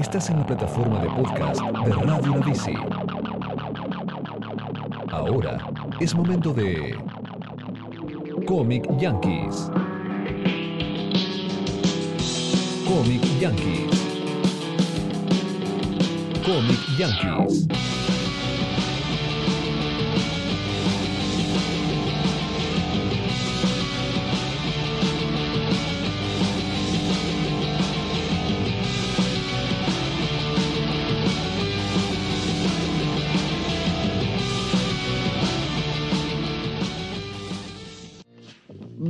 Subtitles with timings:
[0.00, 2.72] Estás en la plataforma de podcast de Radio La Bici.
[5.12, 5.58] Ahora
[6.00, 6.96] es momento de
[8.46, 9.70] Comic Yankees.
[12.88, 13.90] Comic Yankees.
[16.46, 17.99] Comic Yankees.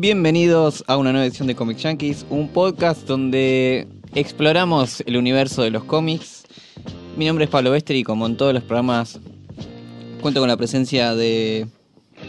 [0.01, 5.71] Bienvenidos a una nueva edición de Comic Yankees, un podcast donde exploramos el universo de
[5.71, 6.45] los cómics.
[7.19, 9.21] Mi nombre es Pablo Bester y como en todos los programas
[10.23, 11.67] cuento con la presencia de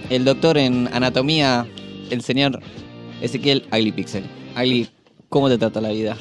[0.10, 1.66] el doctor en anatomía,
[2.10, 2.60] el señor
[3.22, 4.26] Ezequiel Agli Pixel.
[4.54, 4.90] Agli,
[5.30, 6.18] ¿cómo te trata la vida?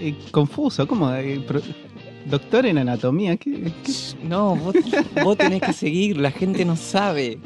[0.00, 1.14] Eh, confuso, ¿cómo?
[1.14, 1.40] Eh,
[2.26, 3.72] doctor en anatomía, ¿qué?
[3.84, 3.92] qué?
[4.24, 4.74] No, vos,
[5.22, 7.38] vos tenés que seguir, la gente no sabe.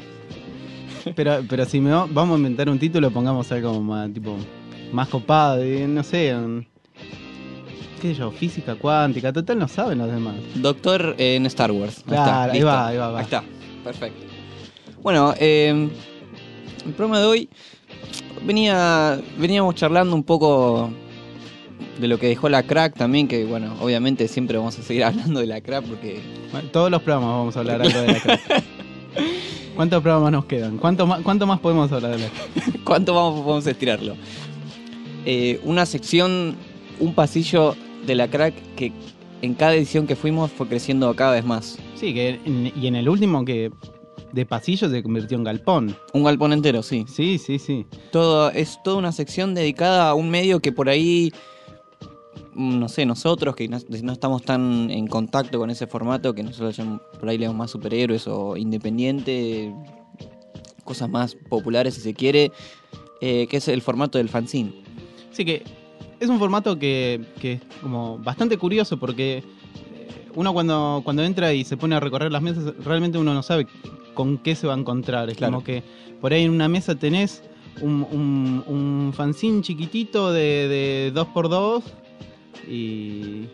[1.15, 4.35] Pero, pero si me va- vamos a inventar un título, pongamos algo más, tipo,
[4.91, 6.65] más copado, y no sé, un-
[8.01, 10.35] qué sé yo, física cuántica, total no saben los demás.
[10.55, 11.97] Doctor en Star Wars.
[11.99, 13.19] Ahí Claro, está, ahí va, ahí va, va.
[13.19, 13.43] Ahí está,
[13.83, 14.25] perfecto.
[15.01, 15.89] Bueno, eh,
[16.85, 17.49] el programa de hoy
[18.45, 20.89] venía, veníamos charlando un poco
[21.99, 25.39] de lo que dejó la crack también, que bueno, obviamente siempre vamos a seguir hablando
[25.39, 26.19] de la crack porque
[26.51, 28.63] Bueno, todos los programas vamos a hablar algo de la crack.
[29.77, 30.77] ¿Cuántos programas nos quedan?
[30.77, 32.81] ¿Cuánto más, cuánto más podemos hablar de la crack?
[32.83, 34.15] ¿cuánto vamos, a estirarlo?
[35.25, 36.55] Eh, una sección,
[36.99, 38.91] un pasillo de la crack que
[39.41, 41.77] en cada edición que fuimos fue creciendo cada vez más.
[41.95, 43.71] Sí, que en- y en el último que
[44.33, 45.95] de pasillo se convirtió en galpón.
[46.13, 47.05] Un galpón entero, sí.
[47.07, 47.85] Sí, sí, sí.
[48.11, 51.31] Todo, es toda una sección dedicada a un medio que por ahí,
[52.57, 56.79] no sé, nosotros que no, no estamos tan en contacto con ese formato, que nosotros
[57.19, 59.73] por ahí leemos más superhéroes o independiente,
[60.83, 62.51] cosas más populares si se quiere,
[63.21, 64.73] eh, que es el formato del fanzine.
[65.31, 65.63] Sí que
[66.19, 69.43] es un formato que, que es como bastante curioso porque eh,
[70.35, 73.67] uno cuando, cuando entra y se pone a recorrer las mesas, realmente uno no sabe
[74.15, 75.29] con qué se va a encontrar.
[75.29, 75.53] Es Claro.
[75.53, 75.83] como que
[76.21, 77.43] por ahí en una mesa tenés
[77.81, 81.83] un, un, un fanzine chiquitito de, de 2x2
[82.67, 83.47] y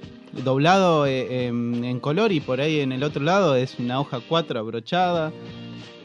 [0.44, 4.20] doblado eh, en, en color y por ahí en el otro lado es una hoja
[4.28, 5.32] 4 abrochada.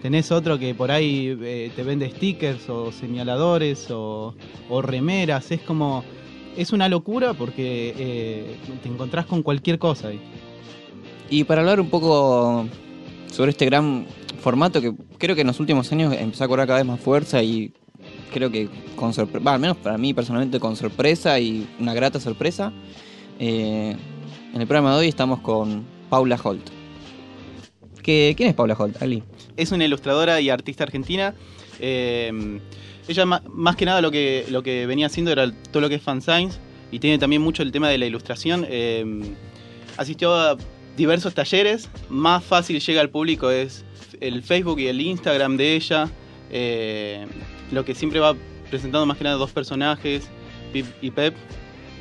[0.02, 4.34] Tenés otro que por ahí eh, te vende stickers o señaladores o,
[4.68, 5.50] o remeras.
[5.50, 6.04] Es como.
[6.56, 10.20] Es una locura porque eh, te encontrás con cualquier cosa ahí.
[11.30, 12.66] Y para hablar un poco
[13.30, 14.06] sobre este gran
[14.40, 17.42] formato que creo que en los últimos años empezó a cobrar cada vez más fuerza
[17.42, 17.72] y
[18.32, 22.72] creo que con sorpresa, al menos para mí personalmente con sorpresa y una grata sorpresa.
[23.40, 23.96] eh,
[24.54, 26.68] en el programa de hoy estamos con Paula Holt.
[28.02, 29.22] ¿Qué- ¿Quién es Paula Holt, Ali?
[29.56, 31.34] Es una ilustradora y artista argentina.
[31.80, 32.60] eh,
[33.06, 36.02] ella más que nada lo que, lo que venía haciendo era todo lo que es
[36.02, 36.58] fansigns
[36.90, 38.66] y tiene también mucho el tema de la ilustración.
[38.68, 39.04] eh,
[39.96, 40.56] asistió a
[40.96, 41.88] diversos talleres.
[42.08, 43.84] Más fácil llega al público es
[44.20, 46.10] el Facebook y el Instagram de ella.
[47.70, 48.34] Lo que siempre va
[48.70, 50.28] presentando más que nada dos personajes,
[50.72, 51.34] Pip y Pep.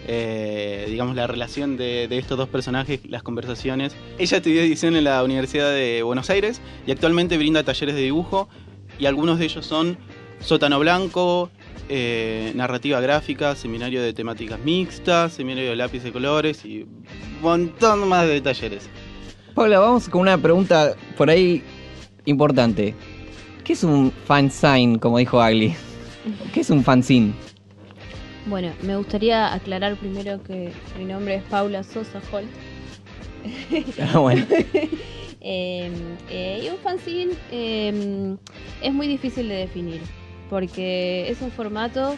[0.09, 3.95] eh, digamos la relación de, estos dos personajes, las conversaciones.
[4.17, 8.47] Ella estudió edición en la Universidad de Buenos Aires y actualmente brinda talleres de dibujo
[8.99, 9.97] y algunos de ellos son
[10.39, 11.49] Sótano Blanco,
[11.89, 17.05] eh, narrativa gráfica, seminario de temáticas mixtas, seminario de lápiz de colores y un
[17.41, 18.89] montón más de talleres.
[19.53, 21.63] Paula, vamos con una pregunta por ahí
[22.25, 22.93] importante.
[23.67, 25.75] ¿Qué es un fanzine, como dijo Agli?
[26.53, 27.33] ¿Qué es un fanzine?
[28.45, 32.47] Bueno, me gustaría aclarar primero que mi nombre es Paula Sosa Holt.
[34.13, 34.45] Ah, bueno.
[35.49, 35.89] Eh,
[36.29, 38.35] eh, y un fanzine eh,
[38.81, 40.01] es muy difícil de definir
[40.49, 42.15] porque es un formato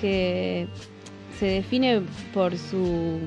[0.00, 0.66] que
[1.38, 2.00] se define
[2.34, 3.20] por su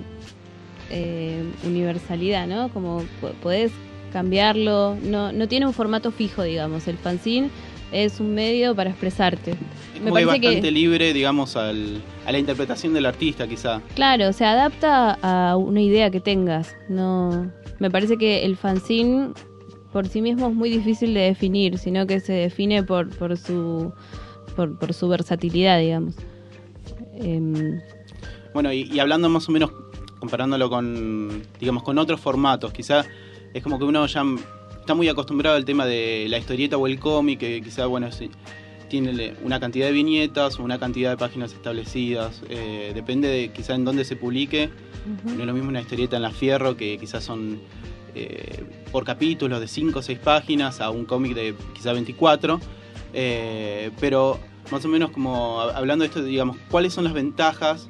[0.89, 2.69] eh, universalidad, ¿no?
[2.69, 3.71] Como po- podés
[4.11, 6.87] cambiarlo, no, no tiene un formato fijo, digamos.
[6.89, 7.49] El fanzine
[7.91, 9.51] es un medio para expresarte.
[9.95, 13.81] Es Me parece que- bastante libre, digamos, al- a la interpretación del artista, quizá.
[13.95, 16.75] Claro, se adapta a una idea que tengas.
[16.89, 19.29] No, me parece que el fanzine
[19.93, 23.93] por sí mismo es muy difícil de definir, sino que se define por, por su
[24.55, 26.15] por, por su versatilidad, digamos.
[27.15, 27.81] Em,
[28.53, 29.71] Bueno, y, y hablando más o menos,
[30.19, 33.05] comparándolo con, digamos, con otros formatos, quizá
[33.53, 34.23] es como que uno ya
[34.85, 38.29] está muy acostumbrado al tema de la historieta o el cómic, que quizá, bueno, sí,
[38.87, 42.43] tiene una cantidad de viñetas o una cantidad de páginas establecidas.
[42.49, 44.69] Eh, depende de quizá en dónde se publique.
[45.25, 47.59] No es lo mismo una historieta en la Fierro que quizás son
[48.13, 52.59] eh, por capítulos de 5 o 6 páginas a un cómic de quizá 24.
[53.13, 54.39] Eh, pero
[54.71, 57.87] más o menos como hab- hablando de esto, digamos, ¿cuáles son las ventajas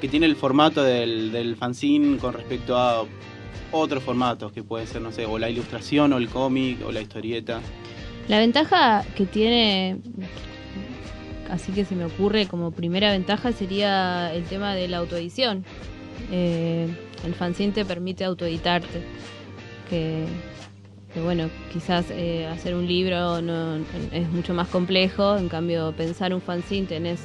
[0.00, 3.04] que tiene el formato del, del fanzine con respecto a
[3.72, 7.00] otros formatos que pueden ser, no sé, o la ilustración o el cómic o la
[7.00, 7.60] historieta?
[8.28, 9.98] La ventaja que tiene,
[11.50, 15.64] así que se me ocurre como primera ventaja, sería el tema de la autoedición.
[16.30, 16.88] Eh,
[17.24, 19.02] el fanzine te permite autoeditarte.
[19.90, 20.24] Que,
[21.12, 23.76] que bueno, quizás eh, hacer un libro no,
[24.12, 27.20] es mucho más complejo, en cambio pensar un fanzine tenés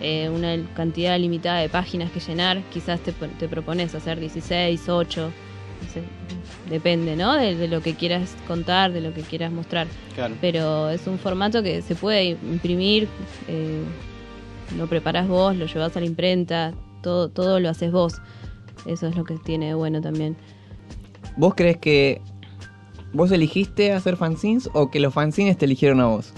[0.00, 5.30] eh, una cantidad limitada de páginas que llenar, quizás te, te propones hacer 16, 8,
[6.68, 7.34] depende, ¿no?
[7.34, 10.34] De, de lo que quieras contar, de lo que quieras mostrar Claro.
[10.40, 13.08] pero es un formato que se puede imprimir,
[13.48, 13.82] eh,
[14.76, 16.72] lo preparás vos, lo llevas a la imprenta,
[17.02, 18.20] todo, todo lo haces vos.
[18.86, 20.36] Eso es lo que tiene de bueno también.
[21.36, 22.20] ¿Vos crees que
[23.12, 26.32] vos eligiste hacer fanzines o que los fanzines te eligieron a vos?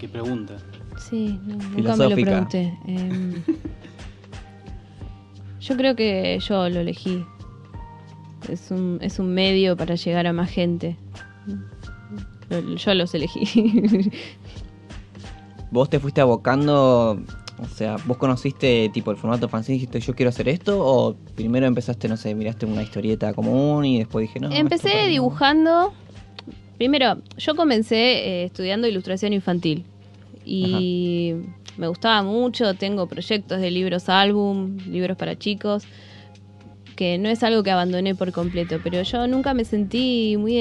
[0.00, 0.56] Qué pregunta.
[0.98, 2.30] Sí, no- nunca me lo Filosófica.
[2.30, 2.78] pregunté.
[2.86, 3.42] Em,
[5.60, 7.24] yo creo que yo lo elegí.
[8.48, 10.96] Es un, es un medio para llegar a más gente.
[12.76, 14.10] Yo los elegí.
[15.70, 17.20] ¿Vos te fuiste abocando,
[17.58, 20.78] o sea, vos conociste tipo el formato fanzine y dijiste yo quiero hacer esto?
[20.80, 24.50] ¿O primero empezaste, no sé, miraste una historieta común y después dije no?
[24.50, 25.12] Empecé para mí no"?
[25.12, 25.92] dibujando.
[26.78, 29.84] Primero, yo comencé eh, estudiando ilustración infantil.
[30.44, 31.34] Y
[31.76, 32.74] me gustaba mucho.
[32.74, 35.84] Tengo proyectos de libros álbum, libros para chicos.
[36.98, 38.80] Que no es algo que abandoné por completo.
[38.82, 40.54] Pero yo nunca me sentí muy,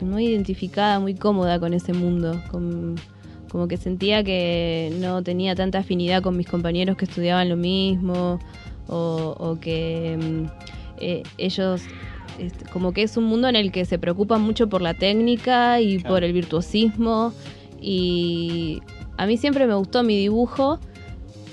[0.00, 2.40] muy identificada, muy cómoda con ese mundo.
[2.50, 2.94] Con-
[3.50, 8.38] como que sentía que no tenía tanta afinidad con mis compañeros que estudiaban lo mismo.
[8.88, 10.46] O, o que mm,
[11.00, 11.82] eh, ellos
[12.38, 15.82] este, como que es un mundo en el que se preocupan mucho por la técnica
[15.82, 16.14] y Claro.
[16.14, 17.32] por el virtuosismo
[17.80, 18.80] y
[19.18, 20.78] a mí siempre me gustó mi dibujo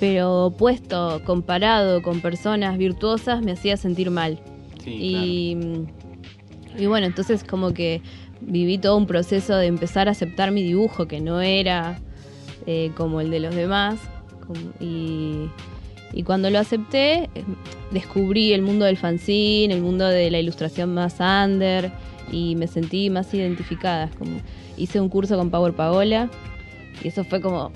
[0.01, 4.39] pero puesto comparado con personas virtuosas me hacía sentir mal
[4.83, 5.57] Sí, y,
[6.75, 8.01] y bueno entonces como que
[8.41, 11.99] viví todo un proceso de empezar a aceptar mi dibujo que no era
[12.65, 13.99] eh, como el de los demás
[14.79, 15.49] y,
[16.13, 17.43] y cuando lo acepté eh,
[17.91, 21.91] descubrí el mundo del fanzine, el mundo de la ilustración más under
[22.31, 24.09] y me sentí más identificada.
[24.17, 24.31] Como
[24.77, 26.29] hice un curso con Power Paola
[27.03, 27.71] y eso fue como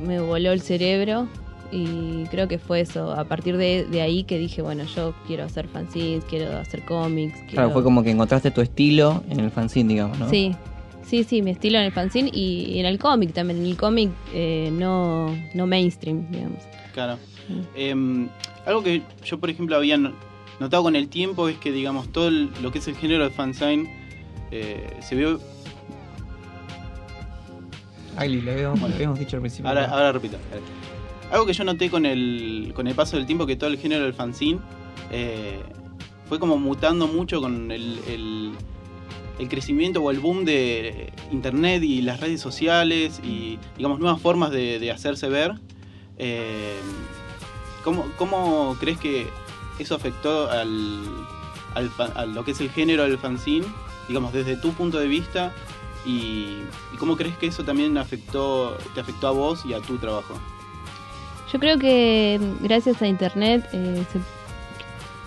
[0.00, 1.26] me voló el cerebro
[1.72, 3.12] y creo que fue eso.
[3.12, 7.38] A partir de, de ahí que dije, bueno, yo quiero hacer fanzines, quiero hacer cómics.
[7.50, 10.28] Claro, fue como que encontraste tu estilo en el fanzine, digamos, ¿no?
[10.28, 10.54] Sí,
[11.06, 13.60] sí, sí, mi estilo en el fanzine y, y en el cómic también.
[13.60, 16.58] En el cómic eh, no, no mainstream, digamos.
[16.92, 17.18] Claro.
[17.48, 17.60] Mm.
[17.74, 18.28] Em,
[18.66, 20.12] algo que yo, por ejemplo, había no-
[20.60, 23.30] notado con el tiempo es que, digamos, todo el- lo que es el género de
[23.30, 23.90] fanzine
[24.50, 25.40] eh, se vio.
[28.16, 29.68] Ay, lo habíamos, lo habíamos dicho al principio.
[29.68, 30.36] Ahora, ahora repito.
[31.30, 34.04] Algo que yo noté con el, con el paso del tiempo que todo el género
[34.04, 34.58] del fanzine
[35.10, 35.60] eh,
[36.28, 38.52] fue como mutando mucho con el, el-
[39.48, 44.90] crecimiento o el boom de internet y las redes sociales y, digamos, nuevas formas de,
[44.90, 45.54] hacerse ver.
[46.18, 46.76] Eh,
[47.82, 49.26] ¿cómo, cómo crees que
[49.78, 51.00] eso afectó al,
[51.74, 53.66] al a lo que es el género del fanzine,
[54.08, 55.52] digamos, desde tu punto de vista?
[56.04, 56.58] Y,
[56.92, 60.34] y cómo crees que eso también afectó, te afectó a vos y a tu trabajo?
[61.52, 64.20] Yo creo que mm, gracias a internet, eh, se-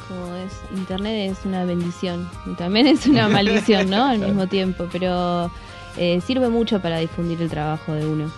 [0.08, 4.04] como es, internet es una bendición y también es una maldición, ¿no?
[4.06, 5.52] Al mismo tiempo, pero
[5.98, 8.32] eh, sirve mucho para difundir el trabajo de uno.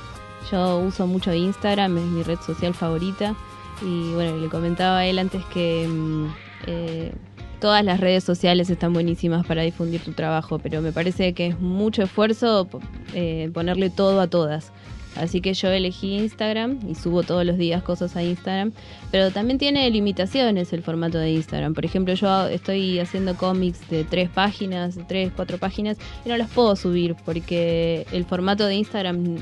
[0.51, 3.35] Yo uso mucho Instagram, es mi red social favorita
[3.81, 6.25] y bueno, le comentaba a él antes que mm,
[6.67, 7.11] eh,
[7.59, 11.59] todas las redes sociales están buenísimas para difundir tu trabajo, pero me parece que es
[11.59, 12.67] mucho esfuerzo
[13.13, 14.71] eh, ponerle todo a todas.
[15.15, 18.73] Así que yo elegí Instagram y subo todos los días cosas a Instagram,
[19.11, 21.73] pero también tiene limitaciones el formato de Instagram.
[21.73, 26.49] Por ejemplo, yo estoy haciendo cómics de tres páginas, tres, cuatro páginas, y no las
[26.49, 29.37] puedo subir porque el formato de Instagram...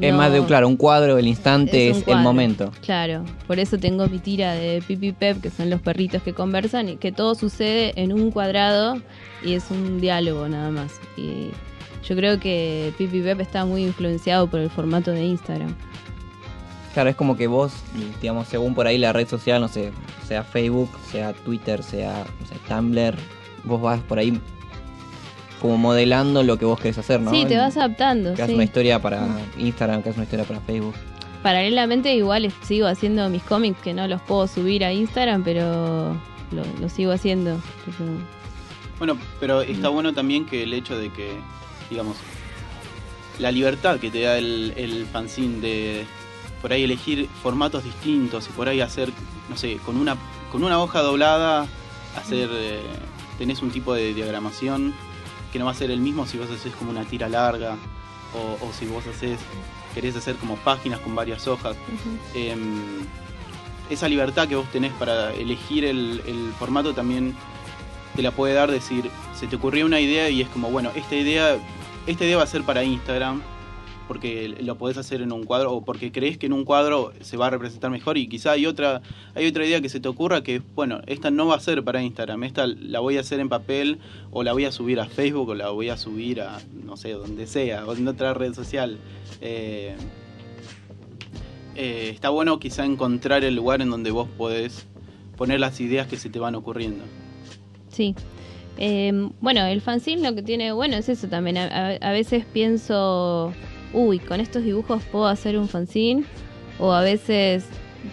[0.00, 2.70] Es más de, claro, un cuadro, el instante Es el momento.
[2.80, 6.90] Claro, por eso tengo mi tira de Pipi Pep, que son los perritos que conversan,
[6.90, 9.00] y que todo sucede en un cuadrado
[9.42, 10.92] y es un diálogo nada más.
[11.16, 11.48] Y
[12.04, 15.74] yo creo que Pipi Pep está muy influenciado por el formato de Instagram.
[16.94, 17.72] Claro, es como que vos,
[18.20, 19.92] digamos, según por ahí la red social, no sé,
[20.26, 23.14] sea Facebook, sea Twitter, sea no sé, Tumblr,
[23.64, 24.40] vos vas por ahí
[25.60, 27.30] como modelando lo que vos querés hacer, ¿no?
[27.30, 28.34] Sí, te vas adaptando.
[28.34, 28.54] Que sí.
[28.54, 29.28] una historia para
[29.58, 30.94] Instagram, que haces una historia para Facebook.
[31.42, 36.14] Paralelamente igual sigo haciendo mis cómics que no los puedo subir a Instagram, pero
[36.50, 37.60] lo, lo sigo haciendo.
[38.98, 41.30] Bueno, pero está bueno también que el hecho de que,
[41.90, 42.16] digamos,
[43.38, 46.06] la libertad que te da el, el fanzine de
[46.62, 49.10] por ahí elegir formatos distintos y por ahí hacer,
[49.48, 50.16] no sé, con una,
[50.52, 51.66] con una hoja doblada,
[52.16, 52.82] hacer, eh,
[53.38, 54.94] tenés un tipo de diagramación
[55.52, 57.76] que no va a ser el mismo si vos haces como una tira larga
[58.34, 59.38] o, o si vos haces,
[59.94, 61.76] querés hacer como páginas con varias hojas.
[62.34, 63.06] Em,
[63.88, 67.34] esa libertad que vos tenés para elegir el, el formato también
[68.14, 71.16] te la puede dar decir, se te ocurrió una idea y es como, bueno, esta
[71.16, 71.56] idea,
[72.06, 73.42] esta idea va a ser para Instagram,
[74.08, 77.36] porque lo podés hacer en un cuadro, o porque crees que en un cuadro se
[77.36, 79.02] va a representar mejor, y quizá hay otra,
[79.34, 82.02] hay otra idea que se te ocurra que, bueno, esta no va a ser para
[82.02, 83.98] Instagram, esta la voy a hacer en papel,
[84.32, 87.12] o la voy a subir a Facebook, o la voy a subir a, no sé,
[87.12, 88.98] donde sea, o en otra red social.
[89.40, 89.94] Eh,
[91.76, 94.86] eh, está bueno quizá encontrar el lugar en donde vos podés
[95.36, 97.04] poner las ideas que se te van ocurriendo.
[97.90, 98.14] Sí.
[98.80, 101.58] Eh, bueno, el fanzine lo que tiene bueno es eso también.
[101.58, 103.52] A, veces pienso,
[103.92, 106.24] uy, con estos dibujos puedo hacer un fanzine.
[106.78, 107.66] O a veces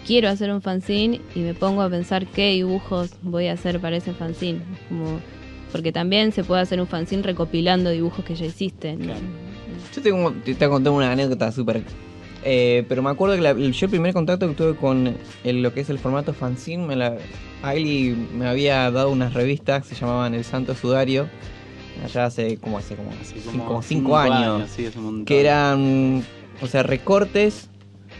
[0.06, 3.96] quiero hacer un fanzine y me pongo a pensar qué dibujos voy a hacer para
[3.96, 4.60] ese fanzine.
[4.88, 5.20] Como,
[5.72, 8.98] porque también se puede hacer un fanzine recopilando dibujos que ya existen.
[8.98, 9.20] Claro.
[9.94, 11.82] Yo tengo, te, contar una anécdota súper.
[12.44, 15.14] Eh, pero me acuerdo que la- yo el primer contacto que tuve con
[15.44, 17.16] el- lo que es el formato fanzine, me la,
[17.62, 21.28] Ailey me había dado unas revistas que se llamaban El Santo Sudario,
[22.04, 24.88] allá hace como hace como, cinco, como cinco años, sí,
[25.26, 26.22] que eran,
[26.62, 27.68] o sea, recortes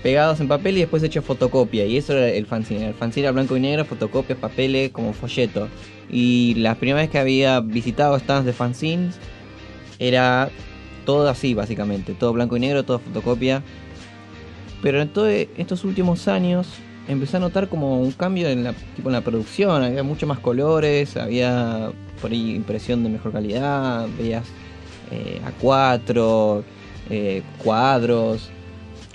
[0.03, 2.89] pegados en papel y después hechos fotocopia, y eso era el fanzine.
[2.89, 5.69] El fanzine era blanco y negro, fotocopias, papeles, como folleto.
[6.11, 9.17] Y la primera vez que había visitado stands de fanzines
[9.99, 10.51] era
[11.05, 12.15] todo así, básicamente.
[12.15, 13.63] Todo blanco y negro, todo fotocopia.
[14.83, 16.69] Pero en todos estos últimos años
[17.09, 19.83] empecé a notar como un cambio en la, tipo en la producción.
[19.83, 24.47] Había mucho más colores, había por ahí impresión de mejor calidad, veías
[25.11, 26.63] eh, A4,
[27.11, 28.51] eh, cuadros.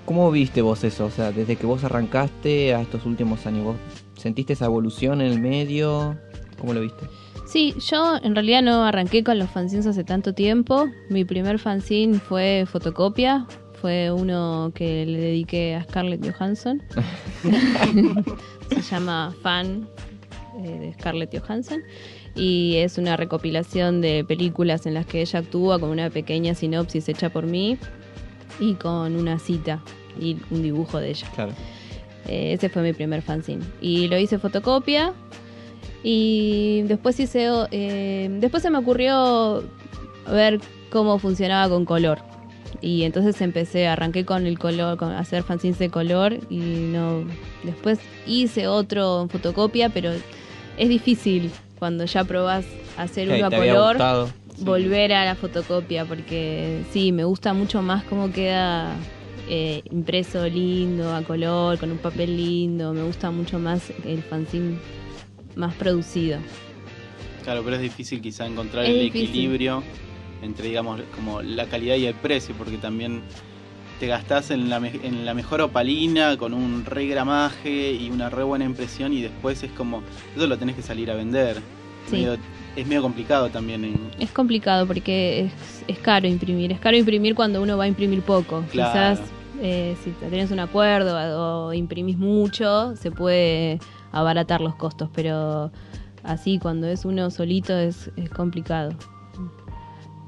[0.06, 1.06] ¿Cómo viste vos eso?
[1.06, 3.76] O sea, desde que vos arrancaste a estos últimos años, ¿vos
[4.18, 6.18] sentiste esa evolución en el medio?
[6.60, 7.06] ¿Cómo lo viste?
[7.46, 10.88] Sí, yo en realidad no arranqué con los fanzines hace tanto tiempo.
[11.10, 13.46] Mi primer fanzine fue fotocopia.
[13.84, 16.82] Fue uno que le dediqué a Scarlett Johansson.
[18.70, 19.90] Se llama Fan
[20.64, 21.84] eh, de Scarlett Johansson.
[22.34, 27.10] Y es una recopilación de películas en las que ella actúa con una pequeña sinopsis
[27.10, 27.78] hecha por mí
[28.58, 29.84] y con una cita
[30.18, 31.28] y un dibujo de ella.
[31.36, 31.52] Claro.
[32.30, 33.66] Eh, ese fue mi primer fanzine.
[33.82, 35.12] Y lo hice fotocopia.
[36.04, 37.50] Y después hice.
[37.72, 39.62] eh, después se me ocurrió
[40.32, 42.20] ver cómo funcionaba con color.
[42.84, 46.38] Y entonces empecé, arranqué con el color, con hacer fanzines de color.
[46.50, 47.24] Y no.
[47.64, 47.98] Después
[48.28, 50.12] hice otro en fotocopia, pero
[50.78, 51.50] es difícil
[51.80, 52.66] cuando ya probás
[52.98, 54.30] hacer uno a ¿Te había color gustado?
[54.60, 58.96] volver a la fotocopia porque sí, me gusta mucho más cómo queda
[59.50, 62.94] eh, impreso lindo, a color, con un papel lindo.
[62.94, 64.78] Me gusta mucho más el fanzine
[65.56, 66.38] más producido.
[67.44, 69.30] Claro, pero es difícil quizá encontrar Es el difícil.
[69.30, 69.84] equilibrio
[70.44, 73.22] entre, digamos, como la calidad y el precio, porque también
[74.00, 78.44] te gastás en la, en la mejor opalina con un re gramaje y una re
[78.44, 80.02] buena impresión y después es como,
[80.36, 81.58] eso lo tenés que salir a vender.
[82.08, 82.18] Sí.
[82.18, 82.38] Medio-
[82.76, 86.72] es medio complicado también en, Es complicado porque es, es caro imprimir.
[86.72, 88.64] Es caro imprimir cuando uno va a imprimir poco.
[88.72, 88.92] Claro.
[89.22, 89.30] Quizás
[89.62, 93.80] eh, si tenés un acuerdo o imprimís mucho, se puede
[94.12, 95.72] abaratar los costos, pero
[96.24, 98.92] así cuando es uno solito es, es complicado.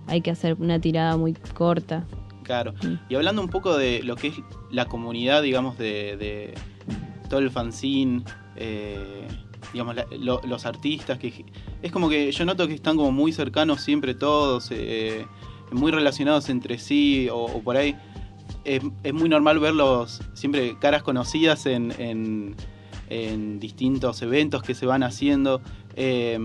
[0.08, 2.06] Hay que hacer una tirada muy corta.
[2.44, 2.74] Claro.
[2.84, 2.94] Mm.
[3.10, 4.36] Y hablando un poco de lo que es
[4.72, 6.54] la comunidad, digamos, de, de
[7.30, 8.24] todo el fanzine,
[8.56, 9.28] eh,
[9.74, 11.46] digamos, la- lo- los artistas, que
[11.82, 15.26] es como que yo noto que están como muy cercanos siempre todos, eh,
[15.72, 17.96] muy relacionados entre sí, o, o por ahí.
[18.64, 22.56] Es, es muy normal verlos siempre caras conocidas en, en-
[23.10, 25.62] en distintos eventos que se van haciendo.
[25.96, 26.38] Eh,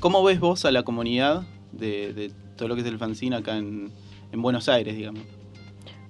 [0.00, 1.42] ¿Cómo ves vos a la comunidad
[1.78, 3.90] de, de todo lo que es el fanzine acá en,
[4.32, 5.22] en Buenos Aires, digamos?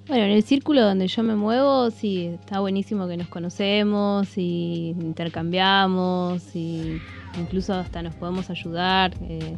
[0.07, 4.95] Bueno, en el círculo donde yo me muevo, sí, está buenísimo que nos conocemos y
[4.99, 6.99] intercambiamos y
[7.39, 9.55] incluso hasta nos podemos ayudar eh,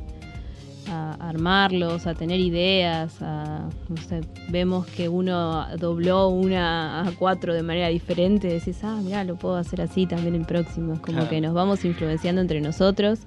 [0.88, 7.54] a armarlos, a tener ideas, a, no sé, vemos que uno dobló una a cuatro
[7.54, 11.18] de manera diferente, decís, ah, mira, lo puedo hacer así también el próximo, es como
[11.18, 11.30] Claro.
[11.30, 13.20] que nos vamos influenciando entre nosotros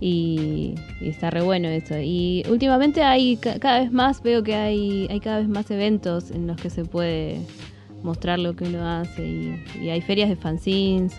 [0.00, 1.98] Y, y está re bueno eso.
[1.98, 6.30] Y últimamente hay ca- cada vez más, veo que hay, hay cada vez más eventos
[6.30, 7.40] en los que se puede
[8.02, 9.26] mostrar lo que uno hace.
[9.26, 11.14] Y, y hay ferias de fanzines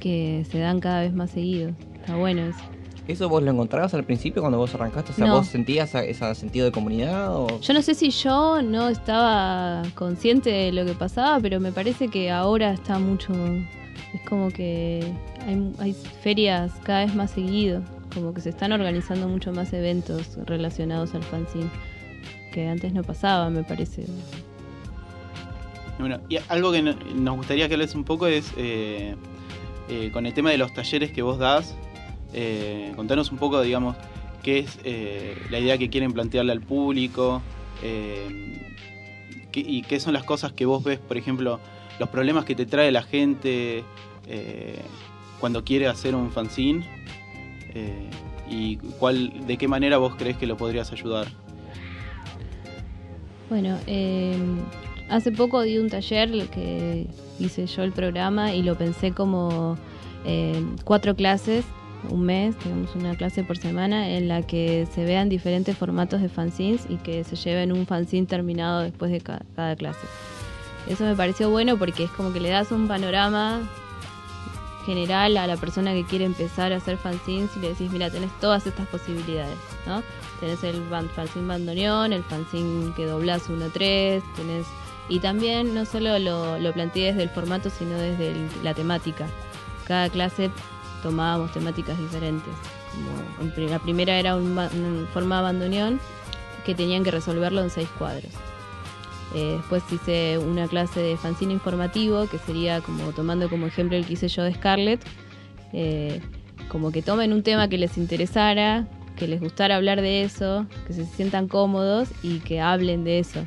[0.00, 1.70] que se dan cada vez más seguido.
[1.94, 2.58] Está bueno eso.
[3.06, 5.12] ¿Eso vos lo encontrabas al principio cuando vos arrancaste?
[5.12, 5.34] O sea, No.
[5.36, 7.34] ¿vos sentías ese sentido de comunidad?
[7.36, 7.60] O...
[7.60, 12.08] Yo no sé si yo no estaba consciente de lo que pasaba, pero me parece
[12.08, 13.32] que ahora está mucho.
[14.14, 15.12] Es como que
[15.46, 20.36] hay, hay ferias cada vez más seguido, como que se están organizando mucho más eventos
[20.46, 21.70] relacionados al fanzine,
[22.52, 24.04] que antes no pasaba, me parece.
[25.98, 29.14] Bueno, y algo que no- nos gustaría que hables un poco es eh,
[29.88, 31.74] eh, con el tema de los talleres que vos das.
[32.32, 33.96] eh, contanos un poco, digamos,
[34.42, 37.42] qué es eh, la idea que quieren plantearle al público
[39.52, 41.60] y qué son las cosas que vos ves, por ejemplo,
[41.98, 43.84] los problemas que te trae la gente
[44.26, 44.80] eh,
[45.40, 46.86] cuando quiere hacer un fanzine
[47.74, 48.08] eh,
[48.48, 51.28] y cuál, de qué manera vos crees que lo podrías ayudar.
[53.48, 54.36] Bueno, eh,
[55.08, 57.06] hace poco di un taller que
[57.38, 59.76] hice yo el programa y lo pensé como
[60.24, 61.64] eh, cuatro clases,
[62.08, 66.28] un mes, tenemos una clase por semana en la que se vean diferentes formatos de
[66.28, 70.00] fanzines y que se lleven un fanzine terminado después de ca- cada clase.
[70.88, 73.60] Eso me pareció bueno porque es como que le das un panorama
[74.86, 78.30] general a la persona que quiere empezar a hacer fanzines y le decís, mira, tenés
[78.40, 80.02] todas estas posibilidades, ¿no?
[80.40, 84.66] Tenés el ban- fanzine bandoneón, el fanzine que doblás 1 a 3, tenés...
[85.10, 89.26] Y también no solo lo, lo planteé desde el formato, sino desde la temática.
[89.86, 90.50] Cada clase
[91.02, 92.52] tomábamos temáticas diferentes.
[93.70, 96.00] La primera era un, ba- un forma bandoneón
[96.64, 98.32] que tenían que resolverlo en seis cuadros.
[99.34, 104.04] Eh, después hice una clase de fanzine informativo, que sería como tomando como ejemplo el
[104.04, 105.00] que hice yo de Scarlett,
[105.72, 106.20] eh,
[106.68, 110.92] como que tomen un tema que les interesara, que les gustara hablar de eso, que
[110.92, 113.40] se sientan cómodos y que hablen de eso,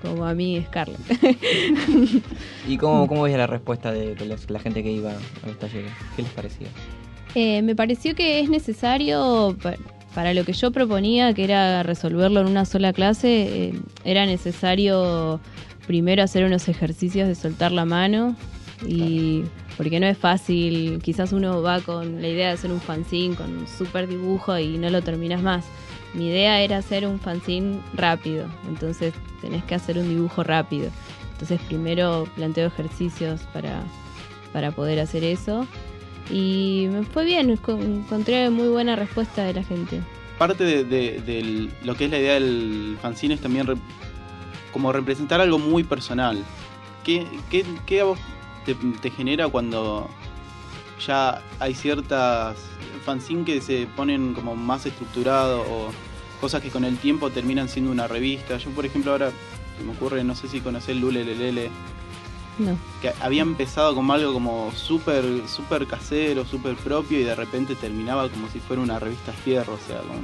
[0.00, 0.98] como a mí Scarlett.
[2.68, 5.92] ¿Y cómo, cómo veías la respuesta de, los- la gente que iba a los talleres?
[6.16, 6.68] ¿Qué les parecía?
[7.34, 9.74] Eh, me pareció que es necesario, pa-
[10.14, 13.72] para lo que yo proponía, que era resolverlo en una sola clase, eh,
[14.04, 15.40] era necesario
[15.86, 18.36] primero hacer unos ejercicios de soltar la mano
[18.86, 19.42] y
[19.76, 23.58] porque no es fácil, quizás uno va con la idea de hacer un fanzine con
[23.58, 25.64] un super dibujo y no lo terminas más.
[26.14, 30.90] Mi idea era hacer un fanzine rápido, entonces tenés que hacer un dibujo rápido.
[31.32, 33.82] Entonces primero planteo ejercicios para,
[34.52, 35.66] para poder hacer eso.
[36.30, 40.00] Y me fue bien, encontré muy buena respuesta de la gente.
[40.38, 43.66] parte de, lo que es la idea del fanzine es también
[44.72, 46.42] como representar algo muy personal.
[47.04, 48.18] ¿Qué, qué- qué a vos
[49.00, 50.08] te genera cuando
[51.06, 52.56] ya hay ciertas
[53.08, 55.88] fanzines que se ponen como más estructurados o
[56.42, 58.58] cosas que con el tiempo terminan siendo una revista?
[58.58, 59.30] Yo, por ejemplo, ahora
[59.78, 61.70] se me ocurre, no sé si conocés Lulelelele,
[62.58, 62.76] No.
[63.00, 68.28] que había empezado como algo como súper super casero, súper propio y de repente terminaba
[68.28, 70.20] como si fuera una revista fierro, o sea, como...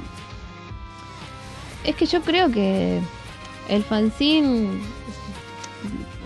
[1.83, 3.01] Es que yo creo que
[3.67, 4.79] el fanzine,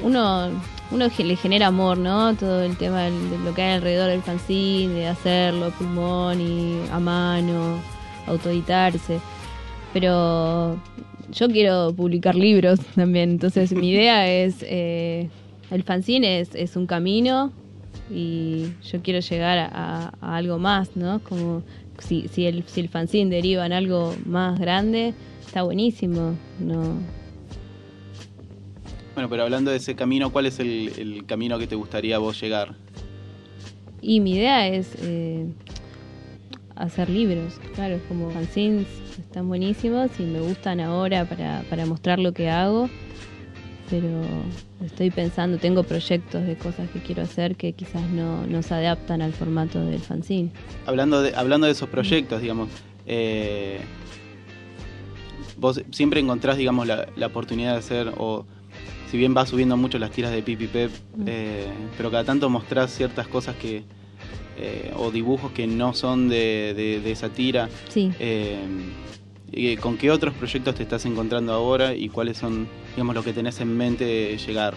[0.02, 0.50] uno,
[0.92, 2.36] uno le genera amor, ¿no?
[2.36, 3.12] Todo el tema de
[3.44, 7.80] lo que hay alrededor del fanzine, de hacerlo pulmón y a mano,
[8.26, 9.20] autoeditarse.
[9.94, 10.80] Pero
[11.32, 15.30] yo quiero publicar libros también, entonces mi idea es, eh,
[15.72, 17.52] el fanzine es, es un camino
[18.10, 21.20] y yo quiero llegar a, a algo más, ¿no?
[21.20, 21.62] Como
[22.00, 25.14] si, si, el, si el fanzine deriva en algo más grande,
[25.46, 26.36] está buenísimo.
[26.60, 26.98] No,
[29.14, 32.40] Bueno, pero hablando de ese camino, ¿cuál es el, el camino que te gustaría vos
[32.40, 32.76] llegar?
[34.02, 35.46] Y mi idea es eh,
[36.76, 38.88] hacer libros, claro, como fanzines
[39.20, 42.90] están buenísimos y me gustan ahora para, para mostrar lo que hago,
[43.90, 44.22] pero
[44.86, 49.22] estoy pensando, tengo proyectos de cosas que quiero hacer que quizás no, no se adaptan
[49.22, 50.52] al formato del fanzine.
[50.86, 52.70] Hablando de, hablando de esos proyectos, digamos,
[53.06, 53.82] eh,
[55.58, 58.46] vos siempre encontrás, digamos, la, la oportunidad de hacer, o
[59.10, 61.24] si bien vas subiendo mucho las tiras de Pipi Pep, Mm.
[61.28, 63.84] eh, pero cada tanto mostrás ciertas cosas que,
[64.58, 67.70] eh, o dibujos que no son de, de- de esa tira.
[67.90, 68.12] Sí.
[68.20, 68.60] Eh,
[69.52, 73.34] y ¿Con qué otros proyectos te estás encontrando ahora y cuáles son, digamos, lo que
[73.34, 74.76] tenés en mente llegar?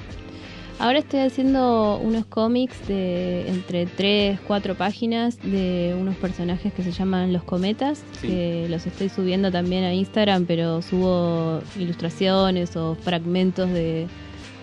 [0.83, 6.90] Ahora estoy haciendo unos cómics de entre 3, 4 páginas de unos personajes que se
[6.90, 8.27] llaman Los Cometas, Sí.
[8.27, 14.09] que los estoy subiendo también a Instagram, pero subo ilustraciones o fragmentos de,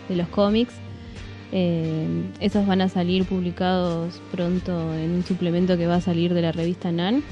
[0.10, 0.74] de los cómics.
[1.54, 2.06] Eh,
[2.42, 6.52] esos van a salir publicados pronto en un suplemento que va a salir de la
[6.52, 7.24] revista NAN,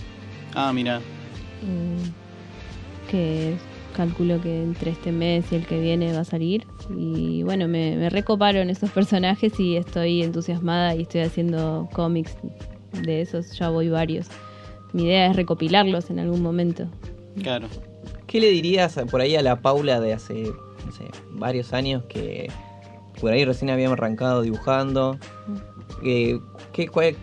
[0.56, 1.00] Ah, mira.
[1.00, 1.98] eh,
[3.12, 3.56] que
[3.98, 6.66] calculo que entre este mes y el que viene va a salir.
[6.98, 12.36] Y bueno, me, me recoparon esos personajes y estoy entusiasmada y estoy haciendo cómics
[13.04, 14.28] de esos, ya voy varios.
[14.94, 16.88] Mi idea es recopilarlos en algún momento.
[17.42, 17.68] Claro.
[18.28, 20.44] ¿Qué le dirías por ahí a la Paula de hace,
[20.86, 22.50] no sé, varios años que
[23.20, 25.18] por ahí recién habíamos arrancado dibujando?
[26.04, 26.40] Eh,
[26.72, 27.16] ¿qué, cuál-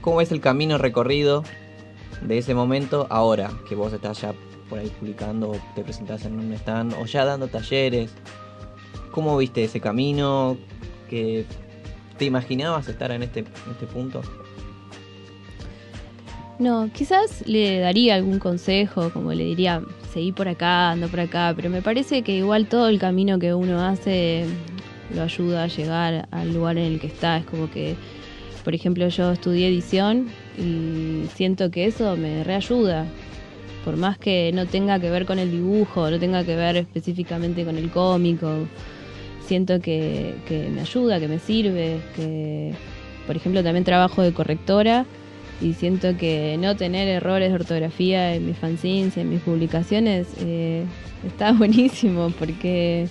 [0.00, 1.44] ¿Cómo es el camino recorrido
[2.22, 4.34] de ese momento ahora que vos estás ya
[4.70, 8.10] por ahí publicando, te presentás en un stand o ya dando talleres?
[9.10, 10.56] ¿Cómo viste ese camino?
[11.10, 11.44] ¿Que
[12.20, 14.20] ¿Te imaginabas estar en este, en este punto?
[16.58, 21.54] No, quizás le daría algún consejo, como le diría, seguí por acá, ando por acá,
[21.56, 24.44] pero me parece que igual todo el camino que uno hace
[25.14, 27.38] lo ayuda a llegar al lugar en el que está.
[27.38, 27.96] Es como que,
[28.64, 30.28] por ejemplo, yo estudié edición
[30.58, 33.06] y siento que eso me reayuda.
[33.84, 37.64] Por más que no tenga que ver con el dibujo, no tenga que ver específicamente
[37.64, 38.66] con el cómico,
[39.46, 42.72] siento que, que me ayuda, que me sirve, que,
[43.26, 45.06] por ejemplo, también trabajo de correctora
[45.62, 50.84] y siento que no tener errores de ortografía en mis fanzines, en mis publicaciones, eh,
[51.26, 53.08] está buenísimo porque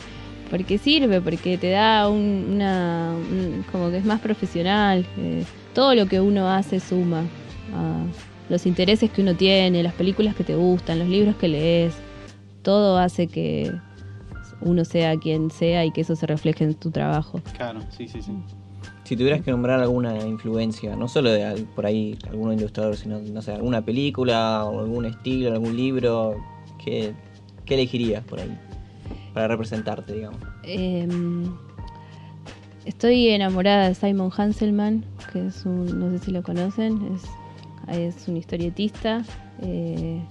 [0.49, 5.43] porque sirve, porque te da un- una un- como que es más profesional, eh,
[5.75, 7.23] todo lo que uno hace suma
[7.75, 8.03] a
[8.49, 11.93] los intereses que uno tiene, las películas que te gustan, los libros que lees,
[12.63, 13.71] todo hace que
[14.62, 17.41] uno sea quien sea y que eso se refleje en tu trabajo.
[17.55, 18.33] Claro, sí, sí, sí.
[19.03, 23.41] Si tuvieras que nombrar alguna influencia, no solo de por ahí algún ilustrador, sino, no
[23.41, 26.35] sé, alguna película o algún estilo, algún libro,
[26.83, 27.13] ¿qué,
[27.65, 28.55] qué elegirías por ahí?
[29.33, 30.39] Para representarte, digamos.
[30.63, 31.45] Em,
[32.85, 37.23] estoy enamorada de Simon Hanselman, que es un, no sé si lo conocen, es,
[37.91, 39.23] es un historietista,
[39.62, 40.21] eh,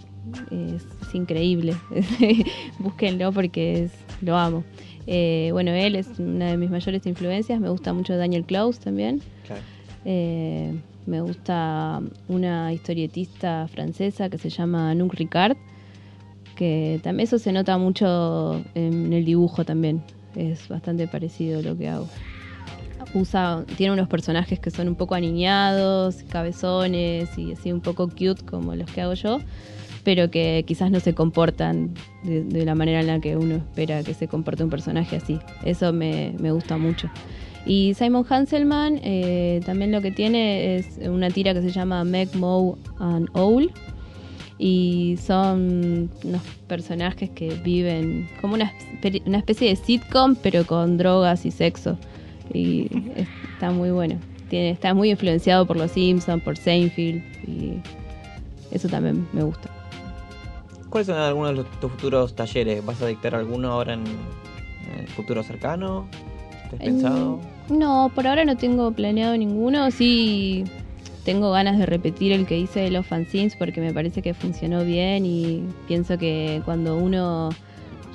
[0.50, 1.74] es, es increíble,
[2.78, 4.64] búsquenlo porque es, lo amo.
[5.06, 9.22] Eh, bueno, él es una de mis mayores influencias, me gusta mucho Daniel Klaus también.
[9.46, 9.62] Claro.
[10.04, 10.74] Eh,
[11.06, 15.56] me gusta una historietista francesa que se llama Anouk Ricard,
[16.54, 20.02] que también eso se nota mucho en el dibujo también.
[20.36, 22.08] Es bastante parecido lo que hago.
[23.14, 28.44] Usa, tiene unos personajes que son un poco aniñados, cabezones y así un poco cute
[28.44, 29.40] como los que hago yo,
[30.04, 34.14] pero que quizás no se comportan de, la manera en la que uno espera que
[34.14, 35.38] se comporte un personaje así.
[35.64, 37.10] Eso me, me gusta mucho.
[37.68, 42.34] Y Simon Hanselman eh, también lo que tiene es una tira que se llama Meg,
[42.34, 43.70] Moe and Owl.
[44.58, 48.72] Y son unos personajes que viven como una,
[49.26, 51.98] una especie de sitcom, pero con drogas y sexo.
[52.52, 52.88] Y
[53.52, 54.16] está muy bueno.
[54.48, 57.22] Tiene, está muy influenciado por los Simpsons, por Seinfeld.
[57.48, 57.74] Y
[58.70, 59.68] eso también me gusta.
[60.88, 62.84] ¿Cuáles son algunos de los- tus futuros talleres?
[62.84, 66.06] ¿Vas a dictar alguno ahora en, en el futuro cercano?
[66.70, 67.40] ¿Te has pensado?
[67.68, 69.90] Mm, No, por ahora no tengo planeado ninguno.
[69.90, 70.64] Sí,
[71.26, 74.82] tengo ganas de repetir el que hice de los fanzines porque me parece que funcionó
[74.84, 77.50] bien y pienso que cuando uno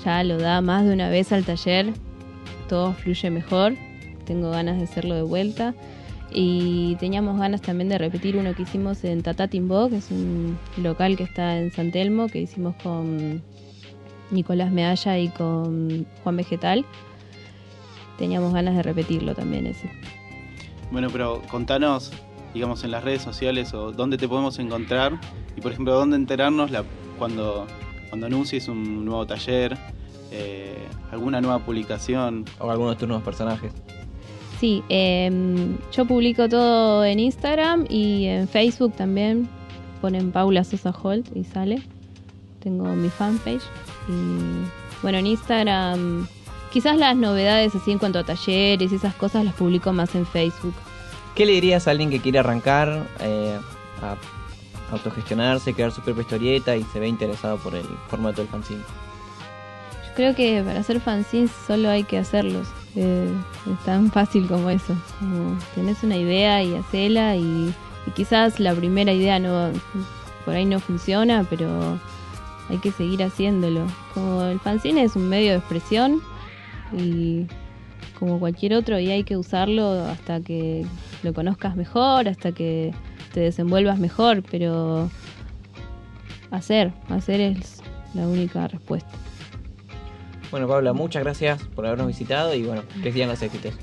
[0.03, 1.93] ya lo da más de una vez al taller,
[2.67, 3.75] todo fluye mejor.
[4.25, 5.73] Tengo ganas de hacerlo de vuelta.
[6.31, 10.57] Y teníamos ganas también de repetir uno que hicimos en Tata Timbo, que es un
[10.77, 13.43] local que está en San Telmo, que hicimos con
[14.31, 16.85] Nicolás Mealla y con Juan Vegetal.
[18.17, 19.91] Teníamos ganas de repetirlo también ese.
[20.91, 22.11] Bueno, pero contanos,
[22.53, 25.19] digamos, en las redes sociales o dónde te podemos encontrar
[25.55, 26.83] y, por ejemplo, dónde enterarnos la,
[27.19, 27.67] cuando,
[28.09, 29.77] cuando anuncies un nuevo taller,
[30.31, 30.77] eh,
[31.11, 32.45] alguna nueva publicación.
[32.59, 33.71] ¿O algunos de tus nuevos personajes?
[34.59, 39.49] Sí, em, yo publico todo en Instagram y en Facebook también.
[40.01, 41.81] Ponen Paula Sosa Holt y sale.
[42.59, 43.63] Tengo mi fanpage.
[44.07, 46.27] Y bueno, en Instagram,
[46.71, 50.25] quizás las novedades así en cuanto a talleres y esas cosas las publico más en
[50.25, 50.73] Facebook.
[51.35, 53.57] ¿Qué le dirías a alguien que quiere arrancar eh,
[54.01, 54.15] a
[54.93, 58.81] autogestionarse, crear su propia historieta y se ve interesado por el formato del fanzine?
[60.07, 62.67] Yo creo que para hacer fanzines solo hay que hacerlos.
[62.95, 63.29] Eh,
[63.71, 64.95] es tan fácil como eso.
[65.19, 67.73] Como tenés una idea y hacela y,
[68.07, 69.71] y quizás la primera idea no
[70.45, 71.99] por ahí no funciona, pero
[72.69, 73.87] hay que seguir haciéndolo.
[74.13, 76.21] Como el fanzine es un medio de expresión
[76.97, 77.45] y
[78.19, 80.85] como cualquier otro y hay que usarlo hasta que
[81.23, 82.93] lo conozcas mejor, hasta que
[83.33, 85.09] te desenvuelvas mejor, pero
[86.51, 87.81] hacer, hacer es
[88.13, 89.11] la única respuesta.
[90.53, 93.73] Bueno, Paula, muchas gracias por habernos visitado y bueno, que sigan los éxitos.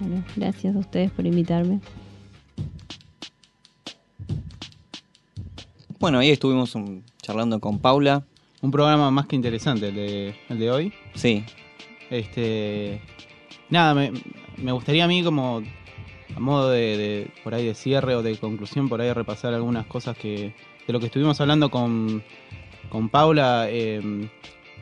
[0.00, 1.80] Bueno, gracias a ustedes por invitarme.
[6.00, 8.24] Bueno, ahí estuvimos um, charlando con Paula.
[8.62, 10.92] Un programa más que interesante el de, el de hoy.
[11.14, 11.44] Sí,
[12.08, 13.02] Este.
[13.68, 14.10] Nada, me,
[14.56, 15.62] me gustaría a mí como
[16.34, 19.84] a modo de, de- por ahí de cierre o de conclusión, por ahí repasar algunas
[19.84, 20.54] cosas que
[20.86, 22.22] de lo que estuvimos hablando con,
[22.88, 23.66] con Paula.
[23.68, 24.00] eh,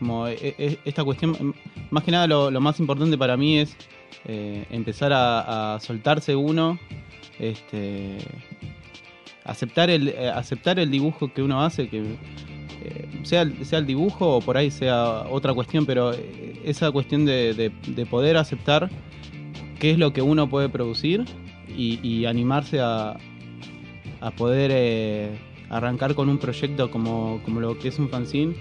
[0.02, 1.54] como e- e- esta cuestión,
[1.92, 3.76] más que nada lo, más importante para mí es
[4.24, 6.76] eh, empezar a, soltarse uno,
[7.38, 8.18] este,
[9.44, 14.38] aceptar el eh, aceptar el dibujo que uno hace, que eh, sea, sea el dibujo
[14.38, 18.90] o por ahí sea otra cuestión, pero eh, esa cuestión de, de- de poder aceptar
[19.78, 21.24] qué es lo que uno puede producir
[21.68, 23.16] y, y animarse a,
[24.20, 25.30] a poder eh,
[25.72, 28.54] arrancar con un proyecto como, como lo que es un fanzine,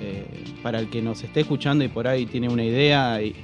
[0.00, 0.26] eh,
[0.62, 3.34] para el que nos esté escuchando y por ahí tiene una idea y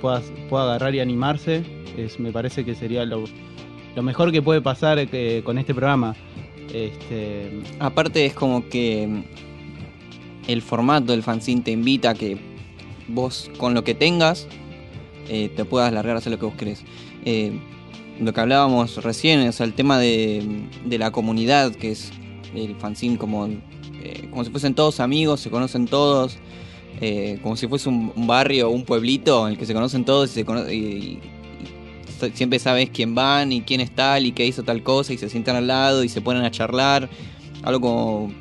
[0.00, 1.64] pueda, pueda agarrar y animarse,
[1.96, 3.24] es, me parece que sería lo,
[3.96, 6.14] lo mejor que puede pasar eh, con este programa.
[6.72, 9.22] Este, aparte es como que mm,
[10.46, 12.38] el formato del fanzine te invita a que
[13.08, 14.46] vos con lo que tengas
[15.28, 16.84] eh, te puedas largar a hacer lo que vos querés.
[18.20, 22.12] Lo que hablábamos recién, o el tema de, de la comunidad, que es
[22.54, 26.36] el fanzine como, eh, como si fuesen todos amigos, se conocen todos,
[27.00, 30.34] eh, como si fuese un, barrio un pueblito en el que se conocen todos y,
[30.34, 31.18] se cono- y
[32.34, 35.28] siempre sabes quién van y quién es tal y qué hizo tal cosa y se
[35.28, 37.08] sientan al lado y se ponen a charlar.
[37.62, 38.32] Algo como.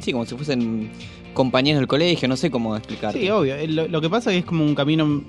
[0.00, 0.90] Sí, como si fuesen
[1.34, 3.12] compañeros del colegio, no sé cómo explicar.
[3.12, 3.54] Sí, obvio.
[3.54, 5.22] Eh, Lo, lo que pasa es que es como un camino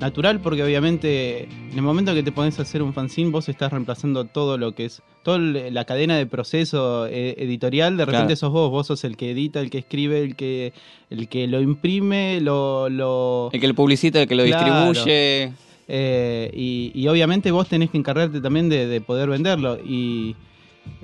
[0.00, 3.72] natural porque obviamente en el momento que te pones a hacer un fanzine vos estás
[3.72, 8.36] reemplazando todo lo que es toda la cadena de proceso eh, editorial de repente Claro.
[8.36, 10.72] sos vos vos sos el que edita el que escribe el que
[11.10, 14.84] el que lo imprime lo, lo El que lo publicita, el que lo Claro.
[14.84, 15.52] distribuye.
[15.88, 19.78] eh, y, y obviamente vos tenés que encargarte también de, de poder venderlo.
[19.82, 20.36] Y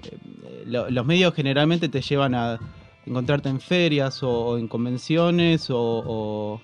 [0.04, 2.58] eh, lo- los medios generalmente te llevan a
[3.06, 6.60] encontrarte en ferias o, o en convenciones o, o,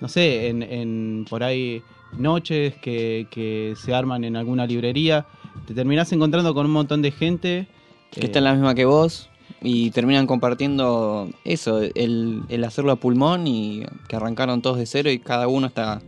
[0.00, 1.82] no sé, en, en por ahí
[2.16, 5.26] noches que, que se arman en alguna librería.
[5.66, 7.66] Te terminás encontrando con un montón de gente.
[8.10, 9.28] que eh, está en la misma que vos
[9.62, 15.10] y terminan compartiendo eso, el, el hacerlo a pulmón y que arrancaron todos de cero
[15.10, 16.00] y cada uno está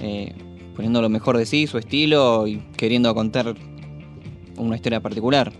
[0.00, 0.34] eh,
[0.74, 3.54] poniendo lo mejor de sí, su estilo y queriendo contar
[4.56, 5.52] una historia particular.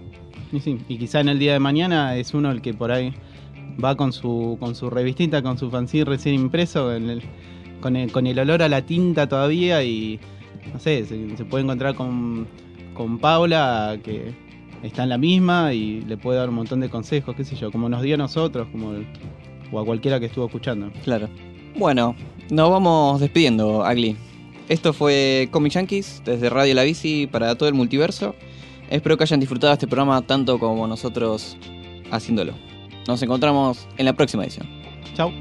[0.53, 3.15] Y, sí, y quizá en el día de mañana es uno el que por ahí
[3.83, 7.23] va con su con su revistita, con su fanzine recién impreso, en el-
[7.83, 10.19] con, el, con el olor a la tinta todavía y
[10.73, 12.47] no sé, se, se puede encontrar con,
[12.95, 14.33] con Paula que
[14.83, 17.71] está en la misma y le puede dar un montón de consejos, qué sé yo,
[17.71, 19.07] como nos dio a nosotros, como el-
[19.71, 20.91] o a cualquiera que estuvo escuchando.
[21.05, 21.29] Claro.
[21.77, 22.15] Bueno,
[22.51, 24.17] nos vamos despidiendo, Agli.
[24.69, 28.35] Esto fue Comic Yankees desde Radio La Bici para todo el multiverso.
[28.91, 31.57] Espero que hayan disfrutado este programa tanto como nosotros
[32.11, 32.53] haciéndolo.
[33.09, 34.69] Nos encontramos en la próxima edición.
[35.15, 35.33] Chau.